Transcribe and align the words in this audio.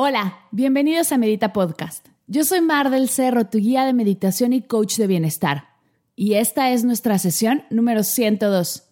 Hola, 0.00 0.38
bienvenidos 0.52 1.10
a 1.10 1.18
Medita 1.18 1.52
Podcast. 1.52 2.06
Yo 2.28 2.44
soy 2.44 2.60
Mar 2.60 2.88
del 2.90 3.08
Cerro, 3.08 3.46
tu 3.46 3.58
guía 3.58 3.84
de 3.84 3.92
meditación 3.92 4.52
y 4.52 4.62
coach 4.62 4.96
de 4.96 5.08
bienestar. 5.08 5.70
Y 6.14 6.34
esta 6.34 6.70
es 6.70 6.84
nuestra 6.84 7.18
sesión 7.18 7.64
número 7.68 8.04
102. 8.04 8.84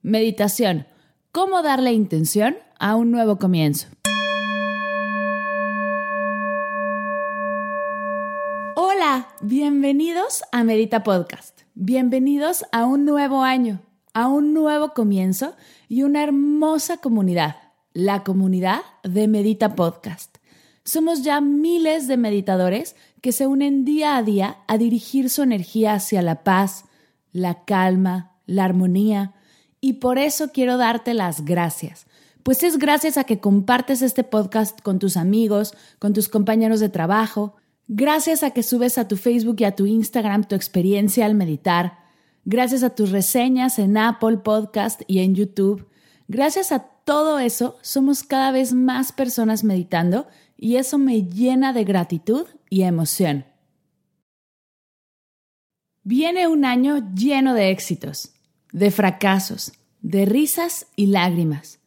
Meditación. 0.00 0.86
¿Cómo 1.32 1.62
darle 1.62 1.92
intención 1.92 2.56
a 2.78 2.94
un 2.96 3.10
nuevo 3.10 3.36
comienzo? 3.38 3.88
Hola, 8.74 9.28
bienvenidos 9.42 10.44
a 10.50 10.64
Medita 10.64 11.02
Podcast. 11.02 11.60
Bienvenidos 11.74 12.64
a 12.72 12.86
un 12.86 13.04
nuevo 13.04 13.42
año, 13.42 13.82
a 14.14 14.28
un 14.28 14.54
nuevo 14.54 14.94
comienzo 14.94 15.56
y 15.90 16.04
una 16.04 16.22
hermosa 16.22 16.96
comunidad, 16.96 17.56
la 17.92 18.24
comunidad 18.24 18.80
de 19.02 19.28
Medita 19.28 19.74
Podcast. 19.74 20.33
Somos 20.84 21.22
ya 21.22 21.40
miles 21.40 22.08
de 22.08 22.18
meditadores 22.18 22.94
que 23.22 23.32
se 23.32 23.46
unen 23.46 23.86
día 23.86 24.16
a 24.16 24.22
día 24.22 24.58
a 24.68 24.76
dirigir 24.76 25.30
su 25.30 25.42
energía 25.42 25.94
hacia 25.94 26.20
la 26.20 26.44
paz, 26.44 26.84
la 27.32 27.64
calma, 27.64 28.32
la 28.46 28.64
armonía, 28.64 29.32
y 29.80 29.94
por 29.94 30.18
eso 30.18 30.52
quiero 30.52 30.76
darte 30.76 31.14
las 31.14 31.44
gracias. 31.44 32.06
Pues 32.42 32.62
es 32.62 32.78
gracias 32.78 33.16
a 33.16 33.24
que 33.24 33.40
compartes 33.40 34.02
este 34.02 34.24
podcast 34.24 34.78
con 34.82 34.98
tus 34.98 35.16
amigos, 35.16 35.74
con 35.98 36.12
tus 36.12 36.28
compañeros 36.28 36.80
de 36.80 36.90
trabajo, 36.90 37.56
gracias 37.88 38.42
a 38.42 38.50
que 38.50 38.62
subes 38.62 38.98
a 38.98 39.08
tu 39.08 39.16
Facebook 39.16 39.56
y 39.60 39.64
a 39.64 39.74
tu 39.74 39.86
Instagram 39.86 40.44
tu 40.44 40.54
experiencia 40.54 41.24
al 41.24 41.34
meditar, 41.34 41.98
gracias 42.44 42.82
a 42.82 42.90
tus 42.90 43.10
reseñas 43.10 43.78
en 43.78 43.96
Apple 43.96 44.38
Podcast 44.38 45.00
y 45.06 45.20
en 45.20 45.34
YouTube, 45.34 45.88
gracias 46.28 46.72
a 46.72 46.90
todo 47.04 47.38
eso 47.38 47.76
somos 47.82 48.22
cada 48.22 48.50
vez 48.50 48.72
más 48.72 49.12
personas 49.12 49.64
meditando 49.64 50.26
y 50.56 50.76
eso 50.76 50.98
me 50.98 51.24
llena 51.24 51.72
de 51.72 51.84
gratitud 51.84 52.46
y 52.70 52.82
emoción. 52.82 53.44
Viene 56.02 56.48
un 56.48 56.64
año 56.64 57.14
lleno 57.14 57.54
de 57.54 57.70
éxitos, 57.70 58.34
de 58.72 58.90
fracasos, 58.90 59.72
de 60.02 60.26
risas 60.26 60.86
y 60.96 61.06
lágrimas, 61.06 61.78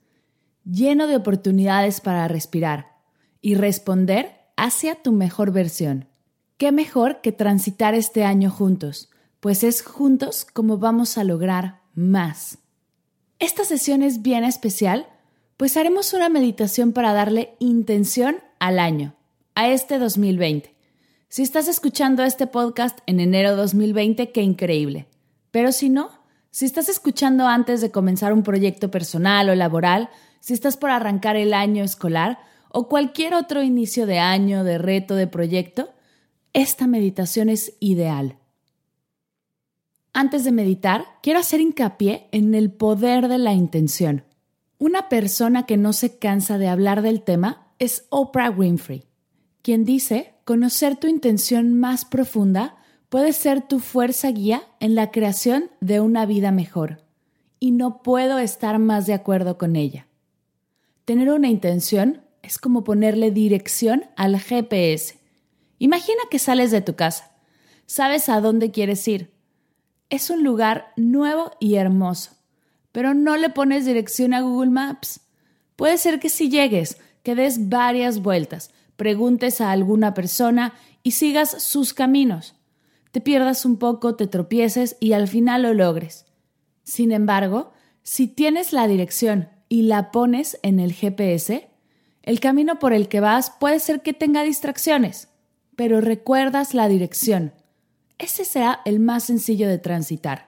lleno 0.66 1.06
de 1.08 1.16
oportunidades 1.16 2.02
para 2.02 2.28
respirar 2.28 2.98
y 3.42 3.56
responder 3.56 4.38
hacia 4.56 4.96
tu 4.96 5.12
mejor 5.12 5.52
versión. 5.52 6.08
¿Qué 6.58 6.72
mejor 6.72 7.22
que 7.22 7.32
transitar 7.32 7.94
este 7.94 8.24
año 8.24 8.50
juntos? 8.50 9.12
Pues 9.40 9.64
es 9.64 9.84
juntos 9.84 10.46
como 10.52 10.80
vamos 10.80 11.20
a 11.20 11.24
lograr 11.24 11.82
más. 11.94 12.58
Esta 13.38 13.64
sesión 13.66 14.02
es 14.02 14.24
bien 14.24 14.44
especial, 14.44 15.08
pues 15.58 15.78
haremos 15.78 16.14
una 16.14 16.30
meditación 16.30 16.92
para 16.92 17.14
darle 17.14 17.56
intención 17.60 18.38
al 18.60 18.80
año, 18.80 19.16
a 19.56 19.70
este 19.70 20.00
2020. 20.00 20.76
Si 21.30 21.44
estás 21.44 21.68
escuchando 21.68 22.24
este 22.24 22.48
podcast 22.48 23.00
en 23.06 23.20
enero 23.20 23.56
2020, 23.56 24.32
qué 24.32 24.42
increíble. 24.42 25.08
Pero 25.52 25.72
si 25.72 25.90
no, 25.90 26.10
si 26.52 26.66
estás 26.66 26.90
escuchando 26.90 27.48
antes 27.48 27.82
de 27.82 27.92
comenzar 27.92 28.34
un 28.34 28.44
proyecto 28.44 28.90
personal 28.90 29.50
o 29.50 29.56
laboral, 29.56 30.10
si 30.40 30.54
estás 30.54 30.78
por 30.78 30.90
arrancar 30.90 31.36
el 31.36 31.54
año 31.54 31.84
escolar 31.84 32.40
o 32.70 32.88
cualquier 32.88 33.34
otro 33.34 33.62
inicio 33.62 34.06
de 34.06 34.20
año, 34.20 34.64
de 34.64 34.78
reto, 34.78 35.16
de 35.16 35.28
proyecto, 35.28 35.90
esta 36.54 36.88
meditación 36.88 37.50
es 37.50 37.74
ideal. 37.80 38.38
Antes 40.14 40.44
de 40.44 40.52
meditar, 40.52 41.06
quiero 41.22 41.40
hacer 41.40 41.62
hincapié 41.62 42.28
en 42.32 42.56
el 42.56 42.72
poder 42.72 43.28
de 43.28 43.38
la 43.38 43.54
intención. 43.54 44.24
Una 44.80 45.10
persona 45.10 45.66
que 45.66 45.78
no 45.78 45.94
se 45.94 46.18
cansa 46.18 46.58
de 46.58 46.68
hablar 46.68 47.02
del 47.02 47.22
tema 47.22 47.67
es 47.80 48.06
Oprah 48.10 48.50
Winfrey, 48.50 49.06
quien 49.62 49.84
dice, 49.84 50.34
conocer 50.46 50.96
tu 50.96 51.08
intención 51.08 51.78
más 51.78 52.06
profunda 52.06 52.78
puede 53.10 53.34
ser 53.34 53.68
tu 53.68 53.80
fuerza 53.80 54.32
guía 54.32 54.64
en 54.80 54.96
la 54.96 55.12
creación 55.12 55.70
de 55.82 56.00
una 56.00 56.26
vida 56.26 56.52
mejor. 56.52 57.04
Y 57.60 57.72
no 57.72 58.02
puedo 58.04 58.40
estar 58.40 58.80
más 58.80 59.08
de 59.08 59.14
acuerdo 59.14 59.58
con 59.58 59.76
ella. 59.76 60.08
Tener 61.06 61.30
una 61.32 61.50
intención 61.50 62.22
es 62.42 62.58
como 62.58 62.84
ponerle 62.84 63.32
dirección 63.32 64.06
al 64.16 64.40
GPS. 64.40 65.20
Imagina 65.80 66.20
que 66.30 66.40
sales 66.40 66.72
de 66.72 66.82
tu 66.82 66.96
casa. 66.96 67.32
Sabes 67.86 68.30
a 68.30 68.42
dónde 68.42 68.72
quieres 68.72 69.08
ir. 69.08 69.34
Es 70.10 70.30
un 70.30 70.44
lugar 70.44 70.94
nuevo 70.96 71.52
y 71.60 71.76
hermoso, 71.76 72.32
pero 72.92 73.14
no 73.14 73.36
le 73.36 73.50
pones 73.50 73.86
dirección 73.86 74.34
a 74.34 74.42
Google 74.42 74.72
Maps. 74.72 75.22
Puede 75.76 75.98
ser 75.98 76.20
que 76.20 76.30
si 76.30 76.50
llegues, 76.50 76.98
que 77.28 77.36
des 77.36 77.68
varias 77.68 78.22
vueltas, 78.22 78.72
preguntes 78.96 79.60
a 79.60 79.72
alguna 79.72 80.14
persona 80.14 80.76
y 81.04 81.12
sigas 81.12 81.62
sus 81.62 81.94
caminos. 81.94 82.56
Te 83.12 83.20
pierdas 83.20 83.66
un 83.66 83.76
poco, 83.76 84.16
te 84.16 84.28
tropieces 84.28 84.96
y 85.02 85.12
al 85.12 85.28
final 85.28 85.64
lo 85.64 85.74
logres. 85.74 86.26
Sin 86.86 87.12
embargo, 87.12 87.74
si 88.02 88.30
tienes 88.30 88.72
la 88.72 88.88
dirección 88.88 89.50
y 89.68 89.82
la 89.82 90.10
pones 90.12 90.58
en 90.64 90.80
el 90.80 90.94
GPS, 90.94 91.68
el 92.24 92.40
camino 92.40 92.80
por 92.80 92.94
el 92.94 93.10
que 93.10 93.20
vas 93.20 93.52
puede 93.60 93.82
ser 93.82 94.02
que 94.02 94.14
tenga 94.14 94.44
distracciones, 94.44 95.28
pero 95.76 96.00
recuerdas 96.00 96.74
la 96.74 96.88
dirección. 96.88 97.52
Ese 98.18 98.46
será 98.46 98.80
el 98.86 99.02
más 99.02 99.26
sencillo 99.26 99.68
de 99.68 99.80
transitar. 99.80 100.47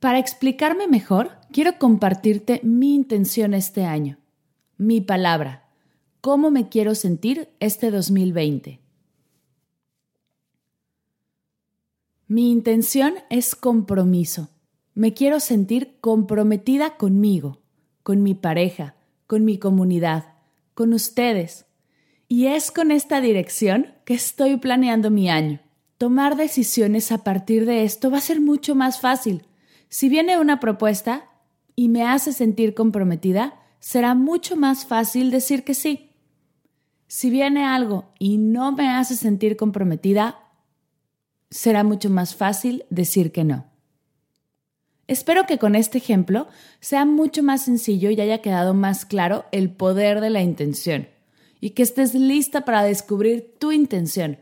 Para 0.00 0.18
explicarme 0.18 0.88
mejor, 0.88 1.32
quiero 1.52 1.78
compartirte 1.78 2.60
mi 2.62 2.94
intención 2.94 3.52
este 3.52 3.84
año, 3.84 4.16
mi 4.78 5.02
palabra, 5.02 5.68
cómo 6.22 6.50
me 6.50 6.70
quiero 6.70 6.94
sentir 6.94 7.50
este 7.60 7.90
2020. 7.90 8.80
Mi 12.28 12.50
intención 12.50 13.14
es 13.28 13.54
compromiso. 13.54 14.48
Me 14.94 15.12
quiero 15.12 15.38
sentir 15.38 15.98
comprometida 16.00 16.96
conmigo, 16.96 17.60
con 18.02 18.22
mi 18.22 18.34
pareja, 18.34 18.94
con 19.26 19.44
mi 19.44 19.58
comunidad, 19.58 20.32
con 20.72 20.94
ustedes. 20.94 21.66
Y 22.26 22.46
es 22.46 22.70
con 22.70 22.90
esta 22.90 23.20
dirección 23.20 23.88
que 24.06 24.14
estoy 24.14 24.56
planeando 24.56 25.10
mi 25.10 25.28
año. 25.28 25.60
Tomar 25.98 26.36
decisiones 26.36 27.12
a 27.12 27.22
partir 27.22 27.66
de 27.66 27.84
esto 27.84 28.10
va 28.10 28.18
a 28.18 28.22
ser 28.22 28.40
mucho 28.40 28.74
más 28.74 29.00
fácil 29.00 29.44
si 29.90 30.08
viene 30.08 30.38
una 30.38 30.60
propuesta 30.60 31.28
y 31.74 31.88
me 31.88 32.04
hace 32.04 32.32
sentir 32.32 32.74
comprometida, 32.74 33.60
será 33.80 34.14
mucho 34.14 34.54
más 34.54 34.86
fácil 34.86 35.32
decir 35.32 35.64
que 35.64 35.74
sí. 35.74 36.12
Si 37.08 37.28
viene 37.28 37.64
algo 37.64 38.12
y 38.20 38.38
no 38.38 38.70
me 38.70 38.88
hace 38.88 39.16
sentir 39.16 39.56
comprometida, 39.56 40.38
será 41.50 41.82
mucho 41.82 42.08
más 42.08 42.36
fácil 42.36 42.84
decir 42.88 43.32
que 43.32 43.42
no. 43.42 43.66
Espero 45.08 45.44
que 45.44 45.58
con 45.58 45.74
este 45.74 45.98
ejemplo 45.98 46.46
sea 46.78 47.04
mucho 47.04 47.42
más 47.42 47.64
sencillo 47.64 48.10
y 48.10 48.20
haya 48.20 48.40
quedado 48.40 48.74
más 48.74 49.04
claro 49.04 49.46
el 49.50 49.72
poder 49.72 50.20
de 50.20 50.30
la 50.30 50.40
intención 50.40 51.08
y 51.60 51.70
que 51.70 51.82
estés 51.82 52.14
lista 52.14 52.64
para 52.64 52.84
descubrir 52.84 53.56
tu 53.58 53.72
intención, 53.72 54.38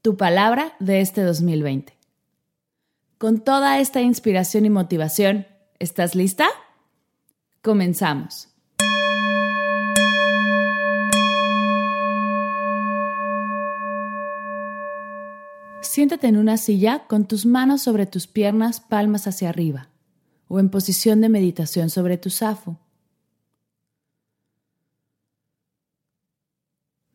tu 0.00 0.16
palabra 0.16 0.72
de 0.80 1.02
este 1.02 1.20
2020 1.20 1.97
con 3.18 3.40
toda 3.40 3.80
esta 3.80 4.00
inspiración 4.00 4.64
y 4.64 4.70
motivación. 4.70 5.46
¿Estás 5.80 6.14
lista? 6.14 6.46
Comenzamos. 7.62 8.48
Siéntate 15.80 16.28
en 16.28 16.36
una 16.36 16.56
silla 16.58 17.06
con 17.08 17.26
tus 17.26 17.44
manos 17.44 17.82
sobre 17.82 18.06
tus 18.06 18.28
piernas, 18.28 18.78
palmas 18.80 19.26
hacia 19.26 19.48
arriba, 19.48 19.88
o 20.46 20.60
en 20.60 20.70
posición 20.70 21.20
de 21.20 21.28
meditación 21.28 21.90
sobre 21.90 22.18
tu 22.18 22.30
zafo. 22.30 22.78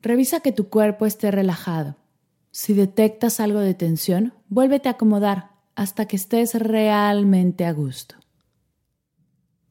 Revisa 0.02 0.42
que 0.42 0.52
tu 0.52 0.68
cuerpo 0.68 1.06
esté 1.06 1.32
relajado. 1.32 1.96
Si 2.52 2.74
detectas 2.74 3.40
algo 3.40 3.62
de 3.62 3.74
tensión, 3.74 4.34
vuélvete 4.50 4.90
a 4.90 4.94
acomodar 4.94 5.53
hasta 5.76 6.06
que 6.06 6.16
estés 6.16 6.56
realmente 6.56 7.66
a 7.66 7.74
gusto. 7.74 8.16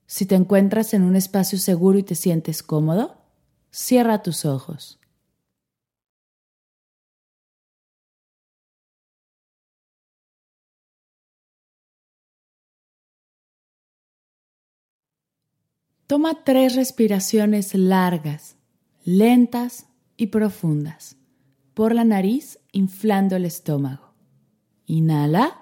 Si 0.06 0.26
te 0.26 0.34
encuentras 0.34 0.92
en 0.94 1.02
un 1.02 1.16
espacio 1.16 1.58
seguro 1.58 1.98
y 1.98 2.02
te 2.02 2.14
sientes 2.14 2.62
cómodo, 2.62 3.22
cierra 3.70 4.22
tus 4.22 4.44
ojos. 4.44 4.98
Toma 16.06 16.44
tres 16.44 16.74
respiraciones 16.74 17.74
largas, 17.74 18.56
lentas 19.02 19.86
y 20.18 20.26
profundas 20.26 21.16
por 21.72 21.94
la 21.94 22.04
nariz, 22.04 22.58
inflando 22.72 23.36
el 23.36 23.46
estómago. 23.46 24.12
Inhala. 24.84 25.61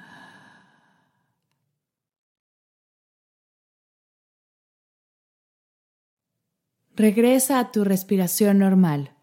Regresa 7.01 7.57
a 7.57 7.71
tu 7.71 7.83
respiración 7.83 8.59
normal, 8.59 9.15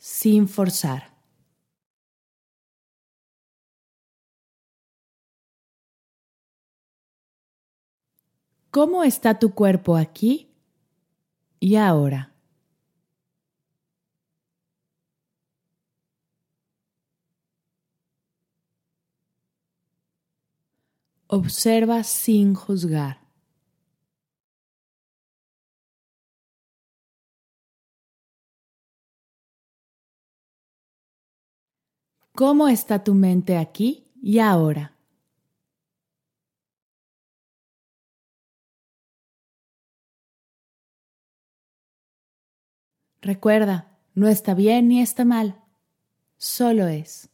sin 0.00 0.48
forzar. 0.48 1.14
¿Cómo 8.72 9.04
está 9.04 9.38
tu 9.38 9.54
cuerpo 9.54 9.96
aquí 9.96 10.48
y 11.60 11.76
ahora? 11.76 12.32
Observa 21.28 22.02
sin 22.02 22.56
juzgar. 22.56 23.19
¿Cómo 32.40 32.68
está 32.68 33.04
tu 33.04 33.12
mente 33.12 33.58
aquí 33.58 34.10
y 34.22 34.38
ahora? 34.38 34.96
Recuerda, 43.20 43.94
no 44.14 44.26
está 44.26 44.54
bien 44.54 44.88
ni 44.88 45.02
está 45.02 45.26
mal, 45.26 45.60
solo 46.38 46.86
es. 46.86 47.28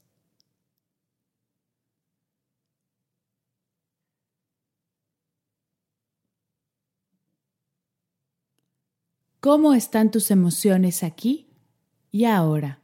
¿Cómo 9.39 9.73
están 9.73 10.11
tus 10.11 10.33
emociones 10.33 11.05
aquí 11.05 11.47
y 12.11 12.25
ahora? 12.25 12.81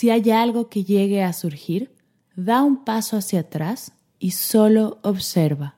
Si 0.00 0.08
hay 0.08 0.30
algo 0.30 0.70
que 0.70 0.82
llegue 0.82 1.22
a 1.22 1.34
surgir, 1.34 1.94
da 2.34 2.62
un 2.62 2.86
paso 2.86 3.18
hacia 3.18 3.40
atrás 3.40 3.92
y 4.18 4.30
solo 4.30 4.98
observa. 5.02 5.76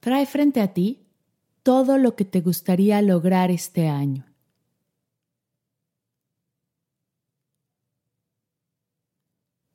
Trae 0.00 0.24
frente 0.24 0.62
a 0.62 0.72
ti 0.72 1.04
todo 1.62 1.98
lo 1.98 2.16
que 2.16 2.24
te 2.24 2.40
gustaría 2.40 3.02
lograr 3.02 3.50
este 3.50 3.88
año. 3.88 4.24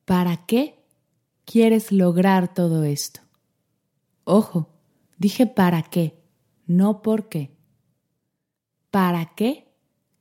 ¿Para 0.06 0.48
qué 0.48 0.84
quieres 1.46 1.92
lograr 1.92 2.52
todo 2.52 2.84
esto? 2.84 3.22
Ojo, 4.24 4.79
dije 5.20 5.46
para 5.46 5.84
qué, 5.84 6.24
no 6.66 7.02
por 7.04 7.30
qué. 7.30 7.56
¿Para 8.90 9.36
qué 9.36 9.72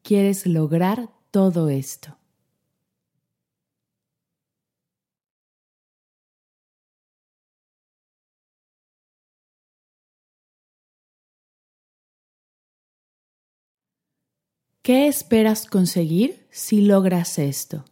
quieres 0.03 0.47
lograr 0.47 1.11
todo 1.31 1.71
esto? 1.71 2.19
¿Qué 14.83 15.06
esperas 15.06 15.67
conseguir 15.67 16.47
si 16.51 16.81
logras 16.81 17.39
esto? 17.39 17.85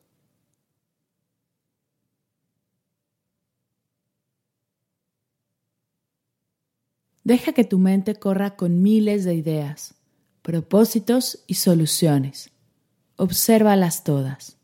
Deja 7.26 7.52
que 7.52 7.64
tu 7.64 7.80
mente 7.80 8.14
corra 8.14 8.54
con 8.54 8.82
miles 8.82 9.24
de 9.24 9.34
ideas, 9.34 9.94
propósitos 10.42 11.42
y 11.48 11.54
soluciones. 11.54 12.52
Obsérvalas 13.16 14.04
todas. 14.04 14.55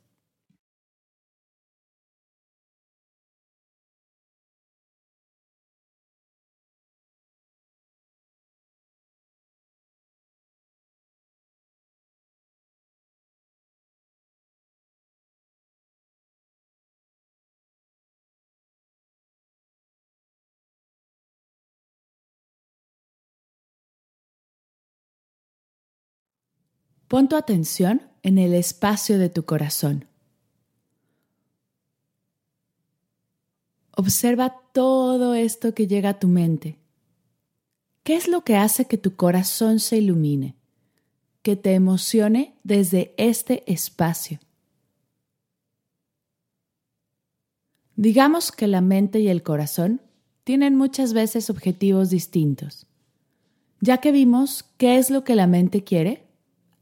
Pon 27.12 27.28
tu 27.28 27.36
atención 27.36 28.00
en 28.22 28.38
el 28.38 28.54
espacio 28.54 29.18
de 29.18 29.28
tu 29.28 29.44
corazón. 29.44 30.06
Observa 33.94 34.62
todo 34.72 35.34
esto 35.34 35.74
que 35.74 35.86
llega 35.86 36.08
a 36.08 36.18
tu 36.18 36.26
mente. 36.26 36.78
¿Qué 38.02 38.16
es 38.16 38.28
lo 38.28 38.44
que 38.44 38.56
hace 38.56 38.86
que 38.86 38.96
tu 38.96 39.14
corazón 39.14 39.78
se 39.78 39.98
ilumine, 39.98 40.56
que 41.42 41.54
te 41.54 41.74
emocione 41.74 42.54
desde 42.64 43.12
este 43.18 43.70
espacio? 43.70 44.40
Digamos 47.94 48.52
que 48.52 48.66
la 48.66 48.80
mente 48.80 49.20
y 49.20 49.28
el 49.28 49.42
corazón 49.42 50.00
tienen 50.44 50.76
muchas 50.76 51.12
veces 51.12 51.50
objetivos 51.50 52.08
distintos. 52.08 52.86
Ya 53.82 53.98
que 53.98 54.12
vimos 54.12 54.64
qué 54.78 54.96
es 54.96 55.10
lo 55.10 55.24
que 55.24 55.34
la 55.34 55.46
mente 55.46 55.84
quiere, 55.84 56.21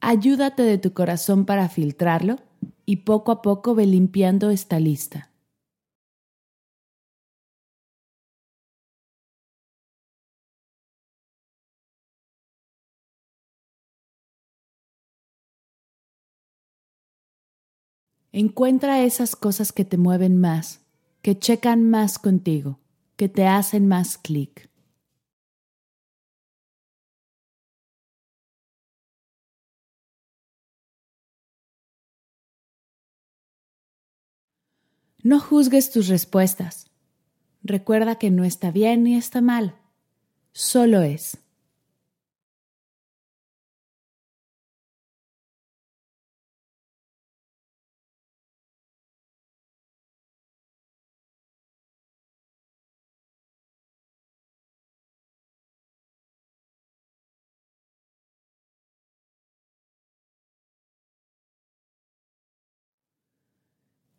ayúdate 0.01 0.63
de 0.63 0.79
tu 0.79 0.93
corazón 0.93 1.45
para 1.45 1.69
filtrarlo 1.69 2.39
y 2.87 2.97
poco 2.99 3.33
a 3.33 3.43
poco 3.43 3.75
ve 3.75 3.87
limpiando 3.87 4.51
esta 4.51 4.81
lista. 4.81 5.31
Encuentra 18.33 19.03
esas 19.03 19.35
cosas 19.35 19.73
que 19.73 19.85
te 19.85 19.97
mueven 19.97 20.41
más, 20.41 20.81
que 21.21 21.39
checan 21.39 21.91
más 21.91 22.19
contigo, 22.19 22.79
que 23.17 23.29
te 23.29 23.47
hacen 23.47 23.89
más 23.89 24.19
clic. 24.19 24.70
No 35.23 35.39
juzgues 35.39 35.91
tus 35.91 36.09
respuestas. 36.09 36.91
Recuerda 37.63 38.17
que 38.17 38.31
no 38.31 38.45
está 38.45 38.71
bien 38.71 39.05
ni 39.05 39.17
está 39.17 39.43
mal, 39.43 39.75
solo 40.53 41.03
es. 41.03 41.37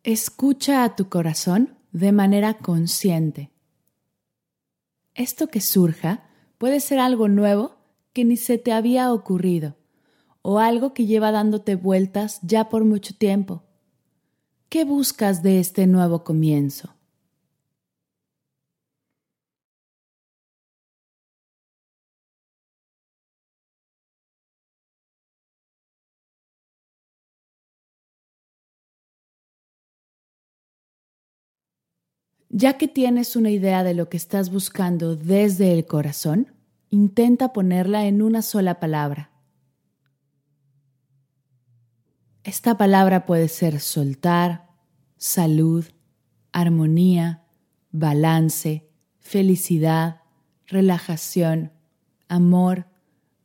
Escucha 0.03 0.83
a 0.83 0.95
tu 0.95 1.09
corazón 1.09 1.77
de 1.91 2.11
manera 2.11 2.55
consciente. 2.55 3.51
Esto 5.13 5.45
que 5.45 5.61
surja 5.61 6.23
puede 6.57 6.79
ser 6.79 6.97
algo 6.97 7.27
nuevo 7.27 7.75
que 8.11 8.25
ni 8.25 8.35
se 8.35 8.57
te 8.57 8.71
había 8.71 9.13
ocurrido 9.13 9.77
o 10.41 10.57
algo 10.57 10.95
que 10.95 11.05
lleva 11.05 11.31
dándote 11.31 11.75
vueltas 11.75 12.39
ya 12.41 12.67
por 12.67 12.83
mucho 12.83 13.13
tiempo. 13.15 13.61
¿Qué 14.69 14.85
buscas 14.85 15.43
de 15.43 15.59
este 15.59 15.85
nuevo 15.85 16.23
comienzo? 16.23 16.95
Ya 32.53 32.77
que 32.77 32.89
tienes 32.89 33.37
una 33.37 33.49
idea 33.49 33.81
de 33.85 33.93
lo 33.93 34.09
que 34.09 34.17
estás 34.17 34.51
buscando 34.51 35.15
desde 35.15 35.71
el 35.71 35.85
corazón, 35.85 36.51
intenta 36.89 37.53
ponerla 37.53 38.07
en 38.07 38.21
una 38.21 38.41
sola 38.41 38.81
palabra. 38.81 39.31
Esta 42.43 42.77
palabra 42.77 43.25
puede 43.25 43.47
ser 43.47 43.79
soltar, 43.79 44.67
salud, 45.15 45.85
armonía, 46.51 47.45
balance, 47.91 48.85
felicidad, 49.19 50.19
relajación, 50.67 51.71
amor, 52.27 52.85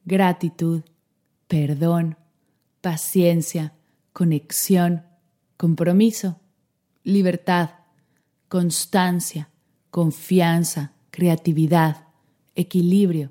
gratitud, 0.04 0.82
perdón, 1.46 2.18
paciencia, 2.80 3.72
conexión, 4.12 5.06
compromiso, 5.56 6.40
libertad 7.04 7.75
constancia, 8.48 9.50
confianza, 9.90 10.92
creatividad, 11.10 12.08
equilibrio. 12.54 13.30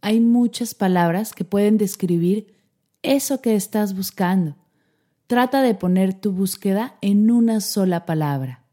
Hay 0.00 0.20
muchas 0.20 0.74
palabras 0.74 1.32
que 1.32 1.44
pueden 1.44 1.78
describir 1.78 2.54
eso 3.02 3.40
que 3.40 3.54
estás 3.54 3.94
buscando. 3.96 4.56
Trata 5.26 5.62
de 5.62 5.74
poner 5.74 6.14
tu 6.14 6.32
búsqueda 6.32 6.98
en 7.00 7.30
una 7.30 7.60
sola 7.60 8.04
palabra. 8.04 8.64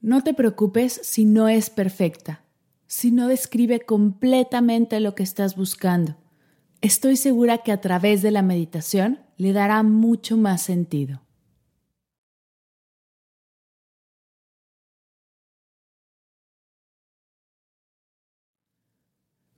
No 0.00 0.22
te 0.22 0.32
preocupes 0.32 1.00
si 1.02 1.24
no 1.24 1.48
es 1.48 1.70
perfecta 1.70 2.47
si 2.88 3.12
no 3.12 3.28
describe 3.28 3.80
completamente 3.80 4.98
lo 4.98 5.14
que 5.14 5.22
estás 5.22 5.54
buscando. 5.54 6.16
Estoy 6.80 7.16
segura 7.16 7.58
que 7.58 7.70
a 7.70 7.80
través 7.80 8.22
de 8.22 8.30
la 8.30 8.42
meditación 8.42 9.20
le 9.36 9.52
dará 9.52 9.82
mucho 9.82 10.36
más 10.36 10.62
sentido. 10.62 11.20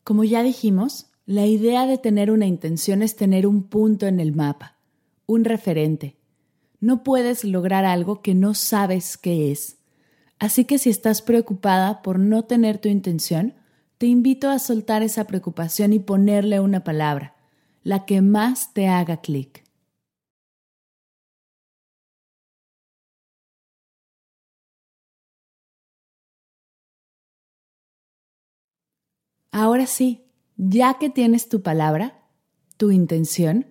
Como 0.03 0.25
ya 0.25 0.43
dijimos, 0.43 1.07
la 1.25 1.47
idea 1.47 1.87
de 1.87 1.99
tener 1.99 2.33
una 2.33 2.47
intención 2.47 3.01
es 3.01 3.15
tener 3.15 3.47
un 3.47 3.63
punto 3.63 4.09
en 4.09 4.19
el 4.19 4.35
mapa, 4.35 4.77
un 5.27 5.45
referente. 5.45 6.17
No 6.81 7.05
puedes 7.05 7.45
lograr 7.45 7.85
algo 7.85 8.23
que 8.23 8.35
no 8.35 8.55
sabes 8.55 9.17
qué 9.17 9.53
es. 9.53 9.80
Así 10.41 10.65
que 10.65 10.79
si 10.79 10.89
estás 10.89 11.21
preocupada 11.21 12.01
por 12.01 12.19
no 12.19 12.45
tener 12.45 12.79
tu 12.79 12.89
intención, 12.89 13.55
te 13.99 14.07
invito 14.07 14.49
a 14.49 14.59
soltar 14.59 15.03
esa 15.03 15.27
preocupación 15.27 15.93
y 15.93 15.99
ponerle 15.99 16.61
una 16.61 16.83
palabra, 16.83 17.37
la 17.83 18.07
que 18.07 18.23
más 18.23 18.73
te 18.73 18.89
haga 18.89 19.19
clic. 19.19 19.63
Ahora 29.53 29.87
sí, 29.87 30.25
ya 30.57 30.95
que 30.99 31.11
tienes 31.11 31.51
tu 31.51 31.63
palabra, 31.63 32.23
tu 32.79 32.91
intención, 32.91 33.67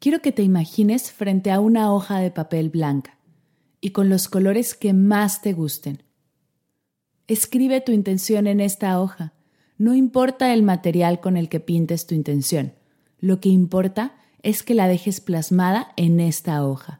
quiero 0.00 0.20
que 0.20 0.32
te 0.32 0.42
imagines 0.42 1.12
frente 1.12 1.50
a 1.50 1.60
una 1.60 1.94
hoja 1.94 2.18
de 2.18 2.30
papel 2.30 2.68
blanca 2.68 3.18
y 3.80 3.92
con 3.92 4.10
los 4.10 4.28
colores 4.28 4.74
que 4.74 4.92
más 4.92 5.40
te 5.40 5.54
gusten. 5.54 6.09
Escribe 7.30 7.80
tu 7.80 7.92
intención 7.92 8.48
en 8.48 8.58
esta 8.58 9.00
hoja. 9.00 9.34
No 9.78 9.94
importa 9.94 10.52
el 10.52 10.64
material 10.64 11.20
con 11.20 11.36
el 11.36 11.48
que 11.48 11.60
pintes 11.60 12.04
tu 12.08 12.16
intención. 12.16 12.72
Lo 13.20 13.38
que 13.38 13.48
importa 13.48 14.16
es 14.42 14.64
que 14.64 14.74
la 14.74 14.88
dejes 14.88 15.20
plasmada 15.20 15.92
en 15.96 16.18
esta 16.18 16.66
hoja. 16.66 16.99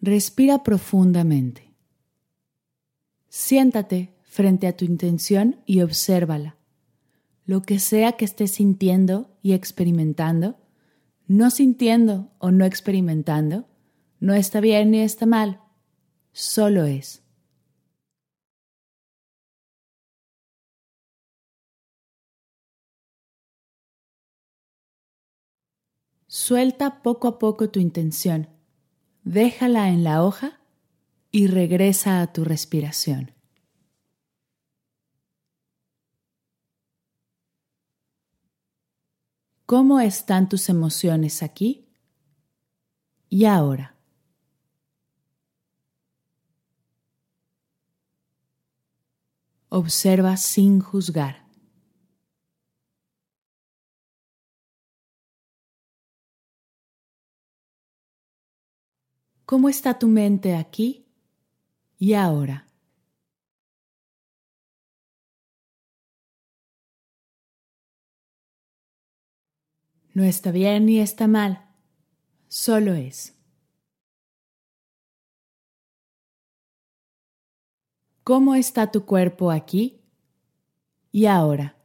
Respira 0.00 0.62
profundamente. 0.62 1.74
Siéntate 3.28 4.14
frente 4.22 4.68
a 4.68 4.76
tu 4.76 4.84
intención 4.84 5.60
y 5.66 5.80
obsérvala. 5.80 6.56
Lo 7.44 7.62
que 7.62 7.80
sea 7.80 8.12
que 8.12 8.24
estés 8.24 8.52
sintiendo 8.52 9.36
y 9.42 9.54
experimentando, 9.54 10.56
no 11.26 11.50
sintiendo 11.50 12.30
o 12.38 12.52
no 12.52 12.64
experimentando, 12.64 13.66
no 14.20 14.34
está 14.34 14.60
bien 14.60 14.92
ni 14.92 15.00
está 15.00 15.26
mal, 15.26 15.60
solo 16.32 16.84
es. 16.84 17.24
Suelta 26.28 27.02
poco 27.02 27.26
a 27.26 27.38
poco 27.38 27.70
tu 27.70 27.80
intención 27.80 28.57
déjala 29.28 29.90
en 29.90 30.04
la 30.04 30.24
hoja 30.24 30.58
y 31.30 31.48
regresa 31.48 32.22
a 32.22 32.32
tu 32.32 32.44
respiración. 32.44 33.34
¿Cómo 39.66 40.00
están 40.00 40.48
tus 40.48 40.70
emociones 40.70 41.42
aquí 41.42 41.86
y 43.28 43.44
ahora? 43.44 43.96
Observa 49.68 50.38
sin 50.38 50.80
juzgar. 50.80 51.47
¿Cómo 59.50 59.70
está 59.70 59.98
tu 59.98 60.08
mente 60.08 60.54
aquí 60.54 61.06
y 61.98 62.12
ahora? 62.12 62.66
No 70.12 70.22
está 70.22 70.50
bien 70.50 70.84
ni 70.84 71.00
está 71.00 71.26
mal, 71.28 71.64
solo 72.48 72.92
es. 72.92 73.38
¿Cómo 78.24 78.54
está 78.54 78.90
tu 78.90 79.06
cuerpo 79.06 79.50
aquí 79.50 80.02
y 81.10 81.24
ahora? 81.24 81.77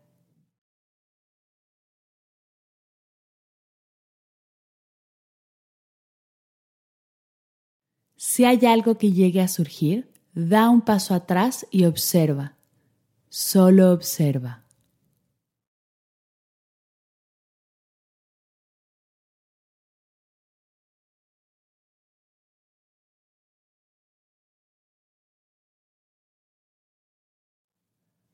Si 8.34 8.46
hay 8.46 8.66
algo 8.66 8.98
que 8.98 9.12
llegue 9.12 9.42
a 9.42 9.48
surgir, 9.48 10.12
da 10.34 10.68
un 10.68 10.82
paso 10.82 11.14
atrás 11.14 11.68
y 11.70 11.86
observa. 11.86 12.56
Solo 13.30 13.92
observa. 13.92 14.64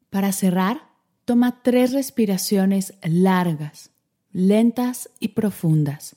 Para 0.09 0.31
cerrar, 0.31 0.93
toma 1.25 1.61
tres 1.61 1.91
respiraciones 1.91 2.93
largas, 3.03 3.91
lentas 4.31 5.09
y 5.19 5.29
profundas. 5.39 6.15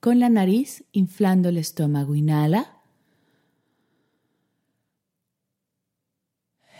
Con 0.00 0.20
la 0.20 0.30
nariz 0.30 0.84
inflando 0.92 1.50
el 1.50 1.58
estómago, 1.58 2.14
inhala. 2.14 2.79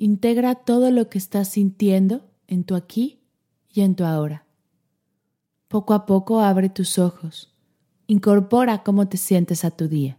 Integra 0.00 0.54
todo 0.54 0.92
lo 0.92 1.10
que 1.10 1.18
estás 1.18 1.48
sintiendo 1.48 2.24
en 2.46 2.62
tu 2.62 2.76
aquí 2.76 3.18
y 3.68 3.80
en 3.80 3.96
tu 3.96 4.04
ahora. 4.04 4.46
Poco 5.66 5.92
a 5.92 6.06
poco 6.06 6.40
abre 6.40 6.68
tus 6.68 7.00
ojos. 7.00 7.52
Incorpora 8.06 8.84
cómo 8.84 9.08
te 9.08 9.16
sientes 9.16 9.64
a 9.64 9.72
tu 9.72 9.88
día. 9.88 10.16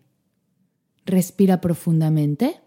Respira 1.05 1.61
profundamente. 1.61 2.59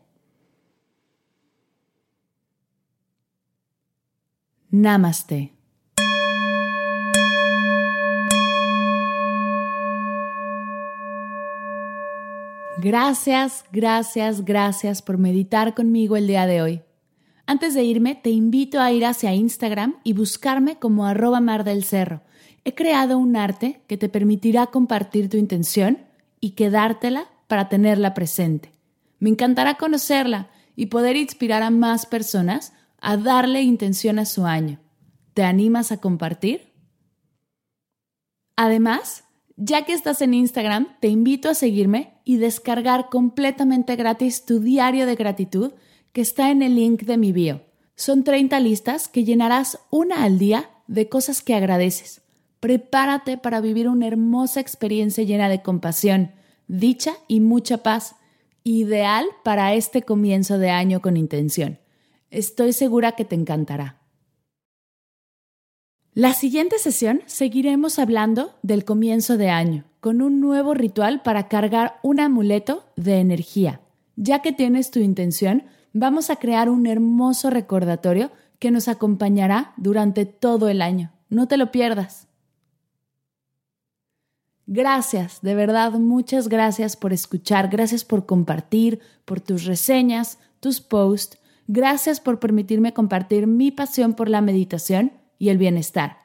Namaste. 4.71 5.53
Gracias, 12.79 13.67
gracias, 13.71 14.47
gracias 14.47 15.03
por 15.03 15.19
meditar 15.19 15.75
conmigo 15.75 16.17
el 16.17 16.27
día 16.27 16.47
de 16.47 16.63
hoy. 16.63 16.83
Antes 17.53 17.75
de 17.75 17.85
irme, 17.85 18.15
te 18.15 18.31
invito 18.31 18.81
a 18.81 18.93
ir 18.93 19.05
hacia 19.05 19.35
Instagram 19.35 19.97
y 20.05 20.15
buscarme 20.15 20.79
como 20.79 21.05
arroba 21.05 21.39
mar 21.43 21.65
del 21.65 21.85
cerro. 21.85 22.23
He 22.65 22.75
creado 22.75 23.19
un 23.19 23.37
arte 23.37 23.83
que 23.89 23.99
te 23.99 24.09
permitirá 24.09 24.69
compartir 24.69 25.29
tu 25.29 25.37
intención 25.37 25.99
y 26.41 26.53
quedártela 26.53 27.27
para 27.49 27.69
tenerla 27.69 28.15
presente. 28.15 28.73
Me 29.19 29.29
encantará 29.29 29.75
conocerla 29.75 30.49
y 30.77 30.87
poder 30.87 31.17
inspirar 31.17 31.63
a 31.63 31.69
más 31.69 32.07
personas 32.07 32.73
a 33.03 33.19
darle 33.19 33.61
intención 33.61 34.19
a 34.19 34.25
su 34.25 34.47
año. 34.47 34.81
¿Te 35.35 35.43
animas 35.43 35.93
a 35.93 35.99
compartir? 35.99 36.73
Además, 38.57 39.25
ya 39.57 39.85
que 39.85 39.93
estás 39.93 40.23
en 40.23 40.33
Instagram, 40.33 40.97
te 41.01 41.09
invito 41.09 41.51
a 41.51 41.55
seguirme 41.55 42.15
y 42.25 42.39
descargar 42.39 43.11
completamente 43.11 43.95
gratis 43.97 44.47
tu 44.47 44.59
diario 44.59 45.05
de 45.05 45.17
gratitud 45.17 45.73
que 46.13 46.21
está 46.21 46.51
en 46.51 46.63
el 46.63 46.75
link 46.77 47.03
de 47.03 47.17
mi 47.17 47.33
bio. 47.33 47.63
Son 47.95 48.25
30 48.25 48.59
listas 48.61 49.09
que 49.09 49.25
llenarás 49.25 49.79
una 49.91 50.25
al 50.25 50.39
día 50.39 50.71
de 50.87 51.09
cosas 51.09 51.43
que 51.43 51.55
agradeces. 51.55 52.23
Prepárate 52.61 53.39
para 53.39 53.61
vivir 53.61 53.89
una 53.89 54.07
hermosa 54.07 54.61
experiencia 54.61 55.25
llena 55.25 55.49
de 55.49 55.63
compasión, 55.63 56.33
dicha 56.69 57.15
y 57.29 57.41
mucha 57.41 57.79
paz, 57.79 58.15
ideal 58.65 59.27
para 59.43 59.75
este 59.75 60.03
comienzo 60.03 60.59
de 60.59 60.71
año 60.71 61.01
con 61.01 61.17
intención. 61.17 61.79
Estoy 62.31 62.73
segura 62.73 63.13
que 63.13 63.25
te 63.25 63.35
encantará. 63.35 63.99
La 66.15 66.35
siguiente 66.35 66.79
sesión 66.79 67.23
seguiremos 67.27 67.99
hablando 67.99 68.55
del 68.63 68.85
comienzo 68.85 69.39
de 69.39 69.49
año, 69.49 69.85
con 70.01 70.21
un 70.21 70.41
nuevo 70.41 70.75
ritual 70.75 71.23
para 71.23 71.49
cargar 71.49 71.99
un 72.03 72.21
amuleto 72.21 72.85
de 72.97 73.19
energía. 73.19 73.81
Ya 74.17 74.43
que 74.43 74.53
tienes 74.53 74.91
tu 74.91 74.99
intención, 74.99 75.65
vamos 75.93 76.31
a 76.31 76.37
crear 76.37 76.71
un 76.71 76.87
hermoso 76.87 77.51
recordatorio 77.51 78.31
que 78.59 78.71
nos 78.71 78.89
acompañará 78.89 79.73
durante 79.77 80.25
todo 80.27 80.69
el 80.69 80.83
año. 80.83 81.13
No 81.29 81.49
te 81.49 81.57
lo 81.57 81.71
pierdas. 81.73 82.29
Gracias, 84.67 85.43
de 85.43 85.55
verdad, 85.55 85.93
muchas 85.93 86.49
gracias 86.49 86.97
por 86.97 87.13
escuchar, 87.13 87.69
gracias 87.69 88.05
por 88.05 88.27
compartir, 88.27 89.01
por 89.25 89.41
tus 89.41 89.65
reseñas, 89.65 90.39
tus 90.61 90.81
posts, 90.81 91.39
gracias 91.67 92.21
por 92.21 92.39
permitirme 92.39 92.95
compartir 92.95 93.47
mi 93.47 93.71
pasión 93.71 94.15
por 94.15 94.29
la 94.29 94.41
meditación 94.41 95.13
y 95.39 95.49
el 95.49 95.59
bienestar. 95.59 96.19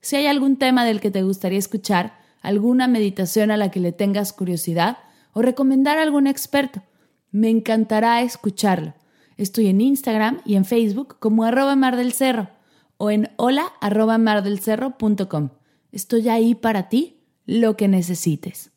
Si 0.00 0.16
hay 0.16 0.26
algún 0.26 0.56
tema 0.56 0.84
del 0.84 1.00
que 1.00 1.10
te 1.10 1.22
gustaría 1.22 1.58
escuchar, 1.58 2.18
alguna 2.40 2.88
meditación 2.88 3.50
a 3.50 3.56
la 3.56 3.70
que 3.70 3.80
le 3.80 3.92
tengas 3.92 4.32
curiosidad 4.32 4.98
o 5.32 5.42
recomendar 5.42 5.98
a 5.98 6.02
algún 6.02 6.26
experto, 6.26 6.82
me 7.30 7.50
encantará 7.50 8.22
escucharlo. 8.22 8.94
Estoy 9.36 9.68
en 9.68 9.80
Instagram 9.80 10.40
y 10.44 10.56
en 10.56 10.64
Facebook 10.64 11.16
como 11.18 11.44
arroba 11.44 11.76
mar 11.76 11.96
del 11.96 12.12
cerro 12.12 12.50
o 12.96 13.10
en 13.10 13.30
hola 13.36 13.72
arroba 13.80 14.18
mardelcerro.com. 14.18 15.50
Estoy 15.92 16.28
ahí 16.28 16.54
para 16.54 16.88
ti, 16.88 17.20
lo 17.46 17.76
que 17.76 17.88
necesites. 17.88 18.70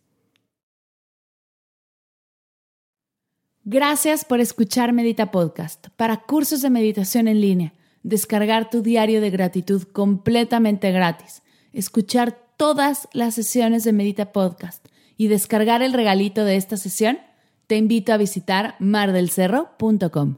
Gracias 3.63 4.23
por 4.23 4.39
escuchar 4.39 4.93
Medita 4.93 5.29
Podcast. 5.29 5.87
Para 5.97 6.21
cursos 6.21 6.61
de 6.61 6.69
meditación 6.69 7.27
en 7.27 7.41
línea, 7.41 7.73
descargar 8.01 8.69
tu 8.69 8.81
diario 8.81 9.19
de 9.19 9.29
gratitud 9.29 9.83
completamente 9.83 10.91
gratis, 10.91 11.43
escuchar 11.73 12.39
todas 12.55 13.09
las 13.11 13.35
sesiones 13.35 13.83
de 13.83 13.91
Medita 13.91 14.31
Podcast 14.31 14.87
y 15.17 15.27
descargar 15.27 15.81
el 15.81 15.93
regalito 15.93 16.45
de 16.45 16.55
esta 16.55 16.77
sesión, 16.77 17.19
te 17.67 17.75
invito 17.75 18.13
a 18.13 18.17
visitar 18.17 18.75
mardelcerro.com. 18.79 20.37